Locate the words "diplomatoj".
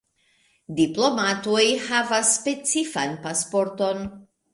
0.77-1.65